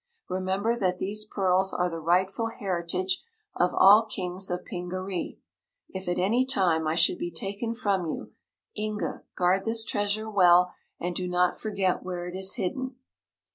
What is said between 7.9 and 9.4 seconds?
you, Inga,